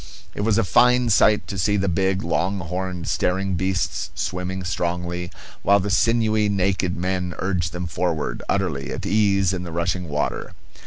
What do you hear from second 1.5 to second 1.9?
see the